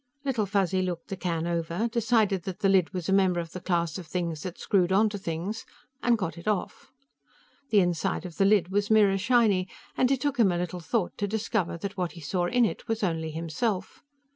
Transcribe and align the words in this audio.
Little 0.25 0.47
Fuzzy 0.47 0.81
looked 0.81 1.09
the 1.09 1.15
can 1.15 1.45
over, 1.45 1.87
decided 1.87 2.41
that 2.45 2.61
the 2.61 2.69
lid 2.69 2.91
was 2.91 3.07
a 3.07 3.13
member 3.13 3.39
of 3.39 3.51
the 3.51 3.59
class 3.61 3.99
of 3.99 4.07
things 4.07 4.41
that 4.41 4.57
screwed 4.57 4.91
onto 4.91 5.19
things 5.19 5.63
and 6.01 6.17
got 6.17 6.39
it 6.39 6.47
off. 6.47 6.91
The 7.69 7.81
inside 7.81 8.25
of 8.25 8.37
the 8.37 8.45
lid 8.45 8.69
was 8.69 8.89
mirror 8.89 9.19
shiny, 9.19 9.67
and 9.95 10.09
it 10.09 10.19
took 10.19 10.37
him 10.39 10.51
a 10.51 10.57
little 10.57 10.79
thought 10.79 11.15
to 11.19 11.27
discover 11.27 11.77
that 11.77 11.97
what 11.97 12.13
he 12.13 12.19
saw 12.19 12.47
in 12.47 12.65
it 12.65 12.87
was 12.87 13.03
only 13.03 13.29
himself. 13.29 14.01